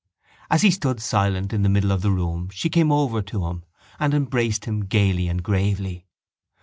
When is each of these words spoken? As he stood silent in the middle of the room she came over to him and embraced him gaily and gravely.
As 0.49 0.63
he 0.63 0.71
stood 0.71 0.99
silent 0.99 1.53
in 1.53 1.61
the 1.61 1.69
middle 1.69 1.91
of 1.91 2.01
the 2.01 2.09
room 2.09 2.49
she 2.51 2.71
came 2.71 2.91
over 2.91 3.21
to 3.21 3.45
him 3.45 3.63
and 3.99 4.15
embraced 4.15 4.65
him 4.65 4.85
gaily 4.85 5.27
and 5.27 5.43
gravely. 5.43 6.07